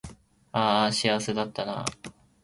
[0.51, 2.11] あーあ幸せだったなー